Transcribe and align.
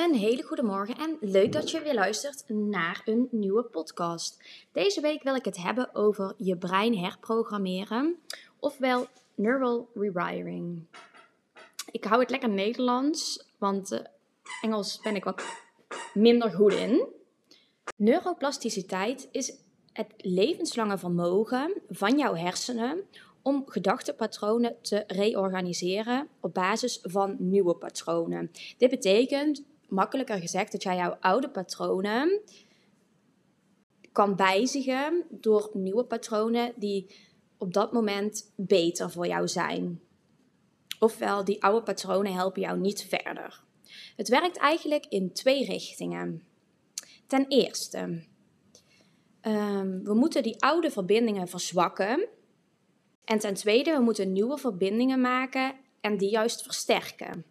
Een 0.00 0.14
hele 0.14 0.42
goede 0.42 0.62
morgen 0.62 0.96
en 0.96 1.16
leuk 1.20 1.52
dat 1.52 1.70
je 1.70 1.82
weer 1.82 1.94
luistert 1.94 2.44
naar 2.48 3.02
een 3.04 3.28
nieuwe 3.30 3.62
podcast. 3.62 4.42
Deze 4.72 5.00
week 5.00 5.22
wil 5.22 5.34
ik 5.34 5.44
het 5.44 5.56
hebben 5.56 5.94
over 5.94 6.34
je 6.36 6.56
brein 6.56 6.98
herprogrammeren, 6.98 8.16
ofwel 8.58 9.06
neural 9.34 9.88
rewiring. 9.94 10.86
Ik 11.90 12.04
hou 12.04 12.20
het 12.20 12.30
lekker 12.30 12.48
Nederlands, 12.48 13.46
want 13.58 13.92
uh, 13.92 13.98
Engels 14.60 15.00
ben 15.02 15.16
ik 15.16 15.24
wat 15.24 15.42
minder 16.14 16.50
goed 16.50 16.72
in. 16.72 17.06
Neuroplasticiteit 17.96 19.28
is 19.30 19.54
het 19.92 20.12
levenslange 20.16 20.98
vermogen 20.98 21.80
van 21.88 22.18
jouw 22.18 22.34
hersenen 22.34 23.04
om 23.42 23.62
gedachtepatronen 23.66 24.76
te 24.82 25.04
reorganiseren 25.06 26.28
op 26.40 26.54
basis 26.54 26.98
van 27.02 27.36
nieuwe 27.38 27.74
patronen. 27.74 28.50
Dit 28.78 28.90
betekent 28.90 29.68
makkelijker 29.90 30.38
gezegd 30.38 30.72
dat 30.72 30.82
jij 30.82 30.96
jouw 30.96 31.16
oude 31.20 31.50
patronen 31.50 32.40
kan 34.12 34.36
wijzigen 34.36 35.24
door 35.30 35.70
nieuwe 35.72 36.04
patronen 36.04 36.72
die 36.76 37.14
op 37.58 37.72
dat 37.72 37.92
moment 37.92 38.52
beter 38.56 39.10
voor 39.10 39.26
jou 39.26 39.48
zijn. 39.48 40.00
Ofwel, 40.98 41.44
die 41.44 41.62
oude 41.62 41.82
patronen 41.82 42.32
helpen 42.32 42.60
jou 42.60 42.78
niet 42.78 43.02
verder. 43.02 43.64
Het 44.16 44.28
werkt 44.28 44.56
eigenlijk 44.56 45.06
in 45.06 45.32
twee 45.32 45.64
richtingen. 45.64 46.42
Ten 47.26 47.46
eerste, 47.48 47.98
um, 49.42 50.04
we 50.04 50.14
moeten 50.14 50.42
die 50.42 50.62
oude 50.62 50.90
verbindingen 50.90 51.48
verzwakken. 51.48 52.28
En 53.24 53.38
ten 53.38 53.54
tweede, 53.54 53.92
we 53.92 54.02
moeten 54.02 54.32
nieuwe 54.32 54.58
verbindingen 54.58 55.20
maken 55.20 55.74
en 56.00 56.16
die 56.16 56.30
juist 56.30 56.62
versterken. 56.62 57.44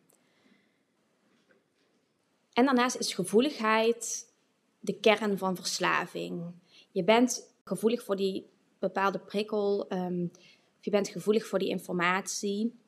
En 2.60 2.66
daarnaast 2.66 2.96
is 2.96 3.14
gevoeligheid 3.14 4.34
de 4.80 5.00
kern 5.00 5.38
van 5.38 5.56
verslaving. 5.56 6.54
Je 6.92 7.04
bent 7.04 7.56
gevoelig 7.64 8.04
voor 8.04 8.16
die 8.16 8.50
bepaalde 8.80 9.20
prikkel, 9.20 9.86
um, 9.94 10.32
je 10.80 10.92
bent 10.92 11.08
gevoelig 11.08 11.48
voor 11.48 11.60
die 11.60 11.70
informatie. 11.70 12.80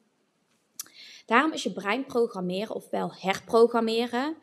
Daarom 1.25 1.52
is 1.52 1.64
je 1.64 1.72
brein 1.72 2.05
programmeren, 2.05 2.75
ofwel 2.75 3.14
herprogrammeren, 3.16 4.36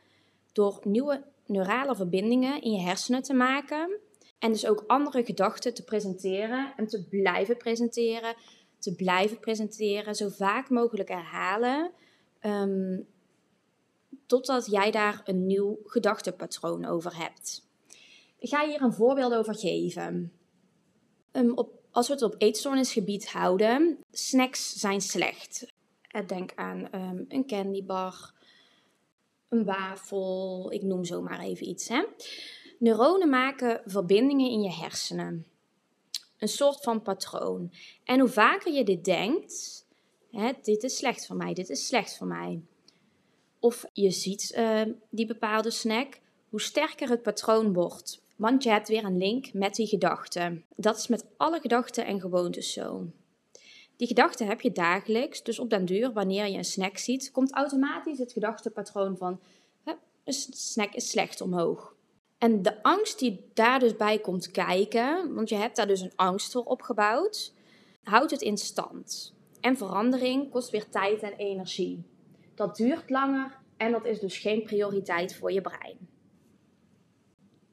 door 0.53 0.81
nieuwe 0.83 1.25
neurale 1.47 1.97
verbindingen 1.97 2.63
in 2.63 2.73
je 2.73 2.81
hersenen 2.81 3.23
te 3.23 3.35
maken. 3.35 3.99
En 4.39 4.53
dus 4.53 4.67
ook 4.67 4.85
andere 4.87 5.25
gedachten 5.25 5.75
te 5.75 5.85
presenteren 5.85 6.73
en 6.77 6.87
te 6.87 7.09
blijven 7.09 7.57
presenteren, 7.57 8.35
te 8.79 8.95
blijven 8.95 9.41
presenteren, 9.41 10.15
zo 10.15 10.29
vaak 10.29 10.71
mogelijk 10.71 11.09
herhalen. 11.09 11.91
Um, 12.43 13.07
totdat 14.27 14.67
jij 14.67 14.91
daar 14.91 15.21
een 15.25 15.47
nieuw 15.47 15.79
gedachtepatroon 15.85 16.85
over 16.85 17.17
hebt. 17.17 17.67
Ik 18.39 18.49
ga 18.49 18.67
hier 18.67 18.83
een 18.83 18.93
voorbeeld 18.93 19.35
over 19.35 19.55
geven. 19.55 20.33
Um, 21.33 21.53
op, 21.57 21.71
als 21.91 22.07
we 22.07 22.13
het 22.13 22.23
op 22.23 22.35
eetstoornisgebied 22.39 23.29
houden, 23.29 23.99
snacks 24.11 24.73
zijn 24.73 25.01
slecht. 25.01 25.73
Eh, 26.03 26.27
denk 26.27 26.53
aan 26.55 26.89
um, 26.95 27.25
een 27.29 27.47
candybar, 27.47 28.33
een 29.49 29.65
wafel, 29.65 30.73
ik 30.73 30.83
noem 30.83 31.05
zomaar 31.05 31.41
even 31.41 31.69
iets. 31.69 31.89
Hè? 31.89 32.05
Neuronen 32.79 33.29
maken 33.29 33.83
verbindingen 33.85 34.51
in 34.51 34.63
je 34.63 34.73
hersenen. 34.73 35.47
Een 36.39 36.49
soort 36.49 36.81
van 36.81 37.03
patroon. 37.03 37.73
En 38.05 38.21
hoe 38.21 38.29
vaker 38.29 38.73
je 38.73 38.85
dit 38.85 39.05
denkt, 39.05 39.87
hè, 40.31 40.53
dit 40.63 40.83
is 40.83 40.97
slecht 40.97 41.27
voor 41.27 41.37
mij, 41.37 41.55
dit 41.55 41.69
is 41.69 41.87
slecht 41.87 42.17
voor 42.17 42.27
mij 42.27 42.63
of 43.61 43.85
je 43.93 44.11
ziet 44.11 44.55
uh, 44.59 44.81
die 45.11 45.27
bepaalde 45.27 45.71
snack, 45.71 46.21
hoe 46.49 46.61
sterker 46.61 47.09
het 47.09 47.23
patroon 47.23 47.73
wordt. 47.73 48.23
Want 48.37 48.63
je 48.63 48.71
hebt 48.71 48.89
weer 48.89 49.05
een 49.05 49.19
link 49.19 49.53
met 49.53 49.75
die 49.75 49.87
gedachte. 49.87 50.63
Dat 50.77 50.97
is 50.97 51.07
met 51.07 51.25
alle 51.37 51.61
gedachten 51.61 52.07
en 52.07 52.21
gewoontes 52.21 52.73
zo. 52.73 53.07
Die 53.97 54.07
gedachte 54.07 54.45
heb 54.45 54.61
je 54.61 54.73
dagelijks, 54.73 55.43
dus 55.43 55.59
op 55.59 55.71
den 55.71 55.85
duur, 55.85 56.13
wanneer 56.13 56.47
je 56.47 56.57
een 56.57 56.65
snack 56.65 56.99
ziet, 56.99 57.31
komt 57.31 57.55
automatisch 57.55 58.19
het 58.19 58.33
gedachtepatroon 58.33 59.17
van 59.17 59.41
een 60.29 60.35
snack 60.51 60.95
is 60.95 61.11
slecht 61.11 61.41
omhoog. 61.41 61.97
En 62.39 62.63
de 62.63 62.83
angst 62.83 63.19
die 63.19 63.51
daar 63.55 63.79
dus 63.79 63.97
bij 63.97 64.19
komt 64.19 64.51
kijken, 64.51 65.35
want 65.35 65.49
je 65.49 65.55
hebt 65.55 65.77
daar 65.77 65.87
dus 65.87 66.01
een 66.01 66.13
angst 66.17 66.53
voor 66.53 66.65
opgebouwd, 66.65 67.53
houdt 68.03 68.31
het 68.31 68.43
in 68.43 68.57
stand. 68.57 69.35
En 69.61 69.77
verandering 69.77 70.51
kost 70.51 70.71
weer 70.71 70.89
tijd 70.89 71.23
en 71.23 71.33
energie. 71.33 72.05
Dat 72.59 72.77
duurt 72.77 73.11
langer 73.11 73.59
en 73.77 73.93
dat 73.93 74.05
is 74.05 74.19
dus 74.19 74.39
geen 74.39 74.63
prioriteit 74.63 75.37
voor 75.37 75.53
je 75.53 75.61
brein. 75.61 76.09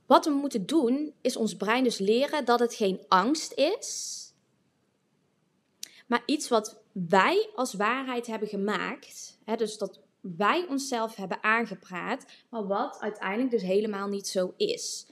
Wat 0.06 0.26
we 0.26 0.32
moeten 0.32 0.66
doen 0.66 1.14
is 1.22 1.36
ons 1.36 1.56
brein 1.56 1.84
dus 1.84 1.98
leren 1.98 2.46
dat 2.46 2.60
het 2.60 2.74
geen 2.74 3.00
angst 3.08 3.54
is, 3.54 4.22
maar 6.08 6.24
iets 6.26 6.48
wat 6.48 6.82
wij 6.92 7.50
als 7.56 7.74
waarheid 7.74 8.28
hebben 8.28 8.48
gemaakt. 8.48 9.40
Hè, 9.46 9.56
dus 9.56 9.78
dat 9.78 10.00
wij 10.22 10.66
onszelf 10.70 11.16
hebben 11.16 11.44
aangepraat, 11.44 12.26
maar 12.50 12.68
wat 12.68 13.00
uiteindelijk 13.00 13.52
dus 13.52 13.62
helemaal 13.62 14.08
niet 14.08 14.28
zo 14.28 14.54
is. 14.58 15.08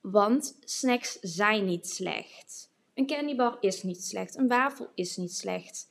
Want 0.00 0.58
snacks 0.64 1.18
zijn 1.20 1.64
niet 1.64 1.88
slecht. 1.88 2.70
Een 2.94 3.06
candybar 3.06 3.56
is 3.60 3.82
niet 3.82 4.04
slecht. 4.04 4.36
Een 4.36 4.48
wafel 4.48 4.90
is 4.94 5.16
niet 5.16 5.34
slecht. 5.34 5.89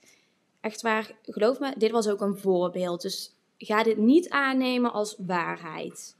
Echt 0.61 0.81
waar, 0.81 1.11
geloof 1.21 1.59
me, 1.59 1.73
dit 1.77 1.91
was 1.91 2.07
ook 2.07 2.21
een 2.21 2.37
voorbeeld. 2.37 3.01
Dus 3.01 3.35
ga 3.57 3.83
dit 3.83 3.97
niet 3.97 4.29
aannemen 4.29 4.93
als 4.93 5.15
waarheid. 5.17 6.15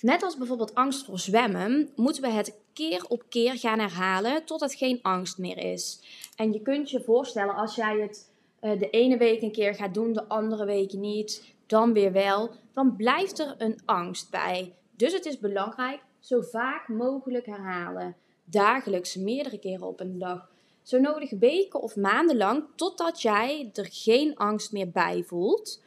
Net 0.00 0.22
als 0.22 0.36
bijvoorbeeld 0.36 0.74
angst 0.74 1.04
voor 1.04 1.18
zwemmen, 1.18 1.90
moeten 1.96 2.22
we 2.22 2.28
het 2.28 2.58
keer 2.72 3.04
op 3.08 3.22
keer 3.28 3.58
gaan 3.58 3.78
herhalen 3.78 4.44
tot 4.44 4.60
het 4.60 4.74
geen 4.74 4.98
angst 5.02 5.38
meer 5.38 5.58
is. 5.58 6.00
En 6.36 6.52
je 6.52 6.60
kunt 6.62 6.90
je 6.90 7.02
voorstellen 7.02 7.54
als 7.54 7.74
jij 7.74 8.00
het 8.00 8.30
uh, 8.60 8.78
de 8.78 8.90
ene 8.90 9.16
week 9.16 9.42
een 9.42 9.52
keer 9.52 9.74
gaat 9.74 9.94
doen, 9.94 10.12
de 10.12 10.28
andere 10.28 10.64
week 10.64 10.92
niet, 10.92 11.54
dan 11.66 11.92
weer 11.92 12.12
wel, 12.12 12.50
dan 12.72 12.96
blijft 12.96 13.38
er 13.38 13.54
een 13.58 13.80
angst 13.84 14.30
bij. 14.30 14.74
Dus 14.96 15.12
het 15.12 15.26
is 15.26 15.38
belangrijk 15.38 16.00
zo 16.20 16.40
vaak 16.40 16.88
mogelijk 16.88 17.46
herhalen. 17.46 18.16
Dagelijks, 18.44 19.16
meerdere 19.16 19.58
keren 19.58 19.86
op 19.86 20.00
een 20.00 20.18
dag. 20.18 20.48
Zo 20.86 20.98
nodig 20.98 21.30
weken 21.30 21.80
of 21.80 21.96
maanden 21.96 22.36
lang 22.36 22.64
totdat 22.74 23.22
jij 23.22 23.70
er 23.72 23.88
geen 23.90 24.36
angst 24.36 24.72
meer 24.72 24.90
bij 24.90 25.22
voelt 25.22 25.82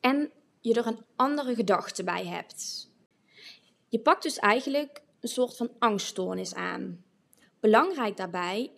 en 0.00 0.30
je 0.60 0.74
er 0.74 0.86
een 0.86 1.04
andere 1.16 1.54
gedachte 1.54 2.04
bij 2.04 2.26
hebt. 2.26 2.90
Je 3.88 3.98
pakt 3.98 4.22
dus 4.22 4.38
eigenlijk 4.38 5.02
een 5.20 5.28
soort 5.28 5.56
van 5.56 5.70
angststoornis 5.78 6.54
aan. 6.54 7.04
Belangrijk 7.60 8.16
daarbij 8.16 8.72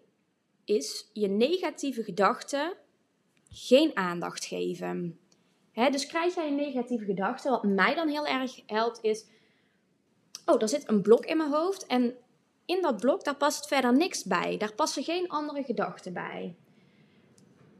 is 0.64 1.10
je 1.12 1.28
negatieve 1.28 2.02
gedachten 2.02 2.76
geen 3.50 3.96
aandacht 3.96 4.44
geven. 4.44 5.18
dus 5.72 6.06
krijg 6.06 6.34
jij 6.34 6.48
een 6.48 6.54
negatieve 6.54 7.04
gedachte, 7.04 7.50
wat 7.50 7.64
mij 7.64 7.94
dan 7.94 8.08
heel 8.08 8.26
erg 8.26 8.62
helpt, 8.66 8.98
is: 9.02 9.24
Oh, 10.46 10.62
er 10.62 10.68
zit 10.68 10.88
een 10.88 11.02
blok 11.02 11.26
in 11.26 11.36
mijn 11.36 11.50
hoofd 11.50 11.86
en 11.86 12.16
in 12.70 12.82
dat 12.82 12.96
blok, 12.96 13.24
daar 13.24 13.36
past 13.36 13.66
verder 13.66 13.96
niks 13.96 14.24
bij. 14.24 14.56
Daar 14.56 14.74
passen 14.74 15.04
geen 15.04 15.28
andere 15.28 15.62
gedachten 15.62 16.12
bij. 16.12 16.56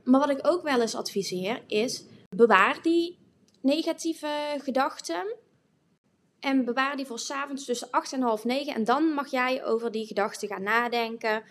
Maar 0.04 0.20
wat 0.20 0.30
ik 0.30 0.46
ook 0.46 0.62
wel 0.62 0.80
eens 0.80 0.94
adviseer 0.94 1.62
is: 1.66 2.04
bewaar 2.28 2.82
die 2.82 3.18
negatieve 3.60 4.58
gedachten 4.58 5.36
en 6.40 6.64
bewaar 6.64 6.96
die 6.96 7.06
voor 7.06 7.18
s'avonds 7.18 7.64
tussen 7.64 7.90
8 7.90 8.12
en 8.12 8.22
half 8.22 8.44
9. 8.44 8.74
En 8.74 8.84
dan 8.84 9.04
mag 9.04 9.30
jij 9.30 9.64
over 9.64 9.90
die 9.90 10.06
gedachten 10.06 10.48
gaan 10.48 10.62
nadenken. 10.62 11.42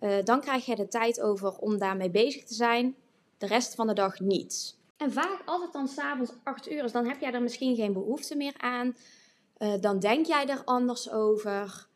Uh, 0.00 0.16
dan 0.24 0.40
krijg 0.40 0.66
je 0.66 0.76
de 0.76 0.88
tijd 0.88 1.20
over 1.20 1.56
om 1.56 1.78
daarmee 1.78 2.10
bezig 2.10 2.44
te 2.44 2.54
zijn. 2.54 2.96
De 3.38 3.46
rest 3.46 3.74
van 3.74 3.86
de 3.86 3.92
dag 3.92 4.20
niet. 4.20 4.76
En 4.96 5.12
vaak, 5.12 5.42
als 5.44 5.62
het 5.62 5.72
dan 5.72 5.88
s'avonds 5.88 6.32
8 6.44 6.70
uur 6.70 6.84
is, 6.84 6.92
dan 6.92 7.06
heb 7.06 7.20
jij 7.20 7.32
er 7.32 7.42
misschien 7.42 7.76
geen 7.76 7.92
behoefte 7.92 8.36
meer 8.36 8.54
aan. 8.56 8.96
Uh, 9.58 9.72
dan 9.80 9.98
denk 9.98 10.26
jij 10.26 10.46
er 10.46 10.62
anders 10.64 11.10
over. 11.10 11.87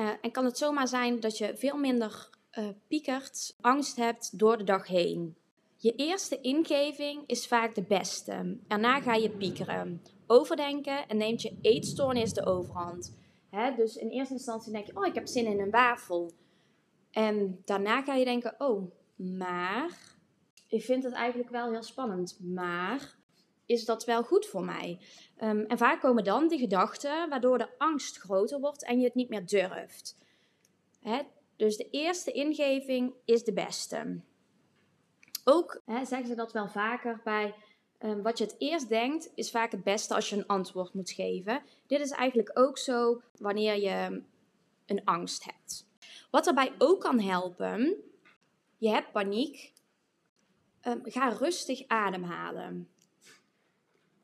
Uh, 0.00 0.10
en 0.20 0.30
kan 0.30 0.44
het 0.44 0.58
zomaar 0.58 0.88
zijn 0.88 1.20
dat 1.20 1.38
je 1.38 1.56
veel 1.56 1.76
minder 1.76 2.28
uh, 2.58 2.68
piekert, 2.88 3.56
angst 3.60 3.96
hebt 3.96 4.38
door 4.38 4.58
de 4.58 4.64
dag 4.64 4.86
heen. 4.86 5.36
Je 5.76 5.94
eerste 5.94 6.40
ingeving 6.40 7.22
is 7.26 7.46
vaak 7.46 7.74
de 7.74 7.82
beste. 7.82 8.58
Daarna 8.68 9.00
ga 9.00 9.14
je 9.14 9.30
piekeren, 9.30 10.02
overdenken 10.26 11.08
en 11.08 11.16
neemt 11.16 11.42
je 11.42 11.58
eetstoornis 11.62 12.32
de 12.32 12.46
overhand. 12.46 13.16
Hè? 13.50 13.74
Dus 13.74 13.96
in 13.96 14.08
eerste 14.08 14.34
instantie 14.34 14.72
denk 14.72 14.86
je, 14.86 14.96
oh, 14.96 15.06
ik 15.06 15.14
heb 15.14 15.26
zin 15.26 15.46
in 15.46 15.60
een 15.60 15.70
wafel. 15.70 16.32
En 17.10 17.62
daarna 17.64 18.02
ga 18.02 18.14
je 18.14 18.24
denken, 18.24 18.54
oh, 18.58 18.92
maar 19.16 20.16
ik 20.68 20.82
vind 20.82 21.02
het 21.02 21.12
eigenlijk 21.12 21.50
wel 21.50 21.70
heel 21.70 21.82
spannend. 21.82 22.38
Maar 22.40 23.18
is 23.70 23.84
dat 23.84 24.04
wel 24.04 24.22
goed 24.22 24.46
voor 24.46 24.64
mij? 24.64 24.98
Um, 25.42 25.64
en 25.64 25.78
vaak 25.78 26.00
komen 26.00 26.24
dan 26.24 26.48
die 26.48 26.58
gedachten 26.58 27.28
waardoor 27.28 27.58
de 27.58 27.78
angst 27.78 28.18
groter 28.18 28.60
wordt 28.60 28.84
en 28.84 28.98
je 28.98 29.04
het 29.04 29.14
niet 29.14 29.28
meer 29.28 29.46
durft. 29.46 30.16
Hè? 31.00 31.22
Dus 31.56 31.76
de 31.76 31.90
eerste 31.90 32.32
ingeving 32.32 33.14
is 33.24 33.44
de 33.44 33.52
beste. 33.52 34.20
Ook 35.44 35.82
hè, 35.86 36.04
zeggen 36.04 36.28
ze 36.28 36.34
dat 36.34 36.52
wel 36.52 36.68
vaker 36.68 37.20
bij 37.24 37.54
Ehm, 38.00 38.22
wat 38.22 38.38
je 38.38 38.44
het 38.44 38.54
eerst 38.58 38.88
denkt, 38.88 39.30
is 39.34 39.50
vaak 39.50 39.72
het 39.72 39.82
beste 39.82 40.14
als 40.14 40.28
je 40.28 40.36
een 40.36 40.46
antwoord 40.46 40.94
moet 40.94 41.10
geven. 41.10 41.62
Dit 41.86 42.00
is 42.00 42.10
eigenlijk 42.10 42.50
ook 42.54 42.78
zo 42.78 43.22
wanneer 43.38 43.80
je 43.80 44.22
een 44.86 45.04
angst 45.04 45.44
hebt. 45.44 45.86
Wat 46.30 46.44
daarbij 46.44 46.72
ook 46.78 47.00
kan 47.00 47.20
helpen, 47.20 47.96
je 48.78 48.88
hebt 48.88 49.12
paniek, 49.12 49.72
um, 50.82 51.00
ga 51.04 51.28
rustig 51.28 51.88
ademhalen. 51.88 52.88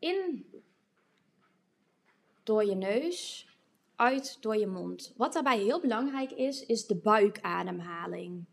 In 0.06 0.46
door 2.42 2.64
je 2.64 2.74
neus, 2.74 3.48
uit 3.96 4.36
door 4.40 4.56
je 4.56 4.66
mond. 4.66 5.12
Wat 5.16 5.32
daarbij 5.32 5.58
heel 5.58 5.80
belangrijk 5.80 6.30
is, 6.30 6.66
is 6.66 6.86
de 6.86 6.96
buikademhaling. 6.96 8.44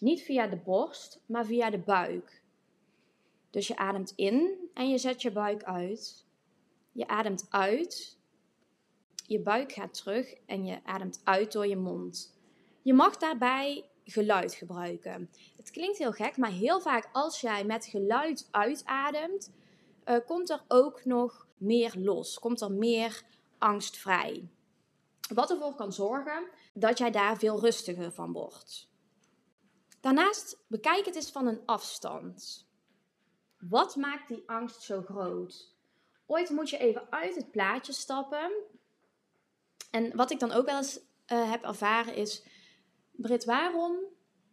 Niet 0.00 0.22
via 0.22 0.46
de 0.46 0.56
borst, 0.56 1.20
maar 1.26 1.46
via 1.46 1.70
de 1.70 1.78
buik. 1.78 2.42
Dus 3.50 3.66
je 3.66 3.76
ademt 3.76 4.12
in 4.16 4.68
en 4.74 4.90
je 4.90 4.98
zet 4.98 5.22
je 5.22 5.32
buik 5.32 5.62
uit. 5.62 6.26
Je 6.92 7.08
ademt 7.08 7.46
uit, 7.50 8.18
je 9.26 9.40
buik 9.40 9.72
gaat 9.72 9.94
terug 9.94 10.34
en 10.46 10.66
je 10.66 10.80
ademt 10.84 11.20
uit 11.24 11.52
door 11.52 11.66
je 11.66 11.76
mond. 11.76 12.38
Je 12.82 12.94
mag 12.94 13.16
daarbij 13.16 13.84
geluid 14.04 14.54
gebruiken. 14.54 15.30
Het 15.56 15.70
klinkt 15.70 15.98
heel 15.98 16.12
gek, 16.12 16.36
maar 16.36 16.50
heel 16.50 16.80
vaak 16.80 17.08
als 17.12 17.40
jij 17.40 17.64
met 17.64 17.86
geluid 17.86 18.48
uitademt, 18.50 19.50
uh, 20.04 20.16
komt 20.26 20.50
er 20.50 20.64
ook 20.68 21.04
nog 21.04 21.46
meer 21.56 21.94
los. 21.96 22.38
Komt 22.38 22.60
er 22.60 22.72
meer 22.72 23.22
angstvrij. 23.58 24.48
Wat 25.34 25.50
ervoor 25.50 25.74
kan 25.74 25.92
zorgen 25.92 26.48
dat 26.74 26.98
jij 26.98 27.10
daar 27.10 27.38
veel 27.38 27.60
rustiger 27.60 28.12
van 28.12 28.32
wordt. 28.32 28.88
Daarnaast 30.00 30.64
bekijk 30.66 31.04
het 31.04 31.14
eens 31.14 31.30
van 31.30 31.46
een 31.46 31.62
afstand. 31.64 32.66
Wat 33.58 33.96
maakt 33.96 34.28
die 34.28 34.42
angst 34.46 34.82
zo 34.82 35.02
groot? 35.02 35.74
Ooit 36.26 36.50
moet 36.50 36.70
je 36.70 36.78
even 36.78 37.06
uit 37.10 37.34
het 37.34 37.50
plaatje 37.50 37.92
stappen. 37.92 38.52
En 39.90 40.16
wat 40.16 40.30
ik 40.30 40.38
dan 40.38 40.52
ook 40.52 40.66
wel 40.66 40.76
eens 40.76 40.98
uh, 41.32 41.50
heb 41.50 41.62
ervaren 41.62 42.14
is: 42.14 42.44
Brit, 43.10 43.44
waarom 43.44 43.96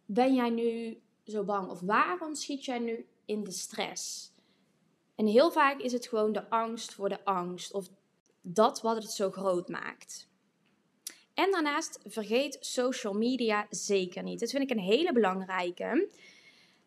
ben 0.04 0.34
jij 0.34 0.50
nu 0.50 1.02
zo 1.24 1.44
bang? 1.44 1.70
Of 1.70 1.80
waarom 1.80 2.34
schiet 2.34 2.64
jij 2.64 2.78
nu 2.78 3.08
in 3.24 3.44
de 3.44 3.50
stress? 3.50 4.31
En 5.14 5.26
heel 5.26 5.50
vaak 5.50 5.80
is 5.80 5.92
het 5.92 6.06
gewoon 6.06 6.32
de 6.32 6.50
angst 6.50 6.94
voor 6.94 7.08
de 7.08 7.24
angst. 7.24 7.72
Of 7.72 7.88
dat 8.40 8.80
wat 8.80 8.96
het 8.96 9.10
zo 9.10 9.30
groot 9.30 9.68
maakt. 9.68 10.30
En 11.34 11.50
daarnaast 11.50 12.00
vergeet 12.04 12.56
social 12.60 13.12
media 13.12 13.66
zeker 13.70 14.22
niet. 14.22 14.40
Dat 14.40 14.50
vind 14.50 14.62
ik 14.62 14.70
een 14.70 14.82
hele 14.82 15.12
belangrijke. 15.12 16.08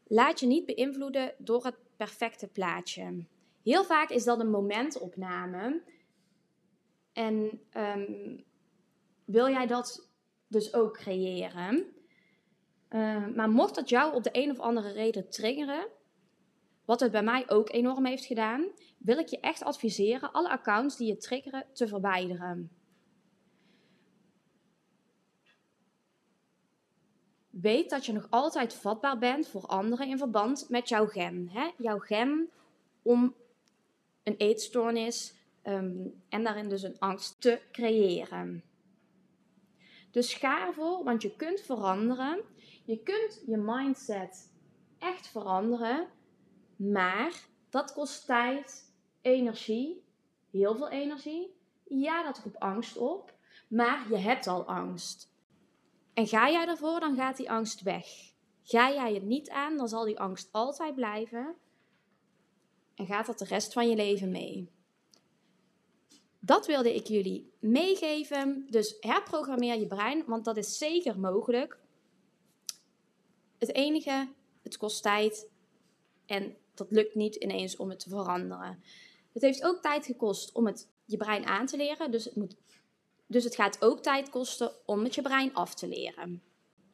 Laat 0.08 0.40
je 0.40 0.48
niet 0.48 0.66
beïnvloeden 0.66 1.34
door 1.38 1.64
het 1.64 1.76
perfecte 1.96 2.48
plaatje. 2.48 3.26
Heel 3.64 3.84
vaak 3.84 4.10
is 4.10 4.24
dat 4.24 4.40
een 4.40 4.50
momentopname. 4.50 5.82
En 7.14 7.62
um, 7.78 8.44
wil 9.26 9.50
jij 9.50 9.68
dat 9.68 10.10
dus 10.48 10.74
ook 10.74 10.94
creëren? 10.94 11.86
Uh, 12.90 13.28
maar 13.28 13.50
mocht 13.50 13.76
dat 13.76 13.90
jou 13.90 14.16
op 14.16 14.24
de 14.24 14.30
een 14.32 14.52
of 14.52 14.60
andere 14.60 14.92
reden 14.92 15.30
triggeren, 15.30 15.88
wat 16.86 17.00
het 17.00 17.12
bij 17.12 17.24
mij 17.24 17.50
ook 17.50 17.72
enorm 17.72 18.06
heeft 18.06 18.26
gedaan, 18.26 18.68
wil 18.98 19.18
ik 19.18 19.28
je 19.28 19.40
echt 19.40 19.64
adviseren 19.64 20.32
alle 20.32 20.50
accounts 20.50 20.98
die 20.98 21.08
je 21.08 21.18
triggeren 21.18 21.66
te 21.74 21.88
verwijderen. 21.88 22.72
Weet 27.50 27.90
dat 27.90 28.06
je 28.06 28.14
nog 28.14 28.28
altijd 28.30 28.74
vatbaar 28.74 29.18
bent 29.18 29.48
voor 29.48 29.66
anderen 29.66 30.08
in 30.08 30.18
verband 30.18 30.70
met 30.70 30.90
jouw 30.90 31.08
gem. 31.08 31.48
Hè? 31.52 31.72
Jouw 31.78 32.00
gem 32.00 32.50
om 33.02 33.36
een 34.24 34.36
eetstoornis 34.38 35.34
um, 35.64 36.24
en 36.30 36.44
daarin 36.44 36.70
dus 36.70 36.84
een 36.84 37.00
angst 37.00 37.42
te 37.42 37.62
creëren. 37.72 38.64
Dus 40.12 40.34
ga 40.34 40.68
ervoor, 40.68 41.04
want 41.04 41.22
je 41.22 41.36
kunt 41.36 41.62
veranderen. 41.62 42.42
Je 42.86 42.98
kunt 42.98 43.44
je 43.46 43.58
mindset 43.58 44.54
echt 45.00 45.28
veranderen 45.28 46.08
maar 46.76 47.48
dat 47.70 47.94
kost 47.94 48.26
tijd, 48.26 48.94
energie, 49.22 50.04
heel 50.52 50.76
veel 50.76 50.90
energie. 50.90 51.56
Ja, 51.88 52.24
dat 52.24 52.42
roept 52.44 52.60
angst 52.60 52.98
op, 52.98 53.34
maar 53.68 54.06
je 54.10 54.18
hebt 54.18 54.48
al 54.48 54.66
angst. 54.66 55.34
En 56.14 56.28
ga 56.28 56.50
jij 56.50 56.68
ervoor, 56.68 57.00
dan 57.00 57.16
gaat 57.16 57.38
die 57.38 57.52
angst 57.52 57.82
weg. 57.82 58.08
Ga 58.64 58.92
jij 58.92 59.14
het 59.14 59.24
niet 59.24 59.50
aan, 59.50 59.78
dan 59.78 59.88
zal 59.88 60.06
die 60.06 60.20
angst 60.20 60.50
altijd 60.52 60.96
blijven. 60.96 61.56
En 62.96 63.06
gaat 63.06 63.26
dat 63.26 63.40
de 63.40 63.46
rest 63.46 63.74
van 63.74 63.90
je 63.90 63.96
leven 63.96 64.32
mee. 64.32 64.70
Dat 66.40 66.66
wilde 66.66 66.96
ik 66.96 67.08
jullie 67.08 67.54
meegeven. 67.60 68.68
Dus 68.70 68.98
herprogrammeer 69.00 69.80
je 69.80 69.88
brein, 69.88 70.24
want 70.26 70.46
dat 70.46 70.58
is 70.58 70.78
zeker 70.78 71.20
mogelijk. 71.20 71.80
Het 73.58 73.74
enige, 73.74 74.28
het 74.62 74.78
kost 74.78 75.04
tijd 75.04 75.50
en 76.26 76.58
dat 76.78 76.92
lukt 76.92 77.16
niet 77.16 77.36
ineens 77.36 77.78
om 77.78 77.90
het 77.90 78.00
te 78.00 78.10
veranderen. 78.10 78.84
Het 79.34 79.42
heeft 79.42 79.64
ook 79.64 79.82
tijd 79.82 80.06
gekost 80.06 80.52
om 80.52 80.66
het 80.66 80.90
je 81.06 81.18
brein 81.18 81.46
aan 81.46 81.66
te 81.66 81.78
leren. 81.78 82.12
Dus 82.12 82.26
het, 82.26 82.36
moet, 82.36 82.56
dus 83.28 83.44
het 83.44 83.56
gaat 83.56 83.82
ook 83.82 84.00
tijd 84.02 84.30
kosten 84.30 84.72
om 84.86 85.04
het 85.04 85.16
je 85.16 85.22
brein 85.22 85.54
af 85.54 85.76
te 85.76 85.88
leren. 85.88 86.44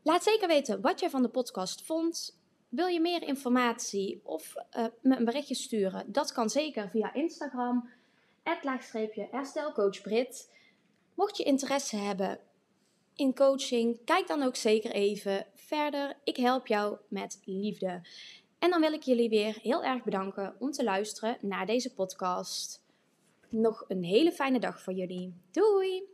Laat 0.03 0.23
zeker 0.23 0.47
weten 0.47 0.81
wat 0.81 0.99
jij 0.99 1.09
van 1.09 1.21
de 1.21 1.29
podcast 1.29 1.81
vond. 1.81 2.39
Wil 2.69 2.87
je 2.87 2.99
meer 2.99 3.23
informatie 3.23 4.21
of 4.23 4.53
uh, 4.77 4.85
me 5.01 5.17
een 5.17 5.25
berichtje 5.25 5.55
sturen? 5.55 6.11
Dat 6.11 6.31
kan 6.31 6.49
zeker 6.49 6.89
via 6.89 7.13
Instagram. 7.13 7.89
herstelcoachbrit. 9.31 10.51
Mocht 11.15 11.37
je 11.37 11.43
interesse 11.43 11.95
hebben 11.95 12.39
in 13.15 13.35
coaching, 13.35 13.99
kijk 14.05 14.27
dan 14.27 14.43
ook 14.43 14.55
zeker 14.55 14.91
even 14.91 15.45
verder. 15.55 16.17
Ik 16.23 16.37
help 16.37 16.67
jou 16.67 16.97
met 17.07 17.41
liefde. 17.45 18.01
En 18.61 18.69
dan 18.69 18.81
wil 18.81 18.93
ik 18.93 19.01
jullie 19.01 19.29
weer 19.29 19.59
heel 19.61 19.83
erg 19.83 20.03
bedanken 20.03 20.55
om 20.59 20.71
te 20.71 20.83
luisteren 20.83 21.37
naar 21.41 21.65
deze 21.65 21.93
podcast. 21.93 22.83
Nog 23.49 23.85
een 23.87 24.03
hele 24.03 24.31
fijne 24.31 24.59
dag 24.59 24.81
voor 24.81 24.93
jullie. 24.93 25.33
Doei! 25.51 26.10